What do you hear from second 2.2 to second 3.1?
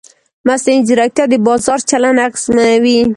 اغېزمنوي.